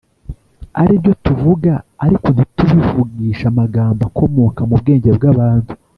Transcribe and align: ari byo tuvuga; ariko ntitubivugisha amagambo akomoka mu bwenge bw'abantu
ari 0.81 0.93
byo 1.01 1.13
tuvuga; 1.25 1.73
ariko 2.05 2.27
ntitubivugisha 2.35 3.45
amagambo 3.53 4.01
akomoka 4.09 4.61
mu 4.67 4.75
bwenge 4.81 5.09
bw'abantu 5.17 5.71